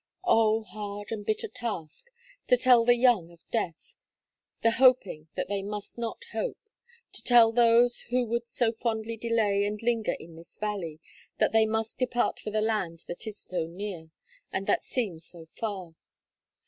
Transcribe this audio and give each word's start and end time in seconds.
Oh! 0.23 0.63
hard 0.63 1.11
and 1.11 1.23
bitter 1.23 1.47
task: 1.47 2.07
to 2.47 2.57
tell 2.57 2.83
the 2.85 2.95
young 2.95 3.29
of 3.29 3.47
death; 3.51 3.95
the 4.61 4.71
hoping 4.71 5.27
that 5.35 5.47
they 5.47 5.61
must 5.61 5.95
not 5.99 6.23
hope; 6.31 6.57
to 7.11 7.21
tell 7.21 7.51
those 7.51 7.99
who 8.09 8.25
would 8.25 8.47
so 8.47 8.71
fondly 8.71 9.15
delay 9.15 9.63
and 9.63 9.79
linger 9.83 10.13
in 10.13 10.35
this 10.37 10.57
valley, 10.57 10.99
that 11.37 11.51
they 11.51 11.67
must 11.67 11.99
depart 11.99 12.39
for 12.39 12.49
the 12.49 12.61
land 12.61 13.05
that 13.07 13.27
is 13.27 13.37
so 13.41 13.67
near, 13.67 14.09
and 14.51 14.65
that 14.65 14.81
seems 14.81 15.23
so 15.27 15.45
far. 15.55 15.93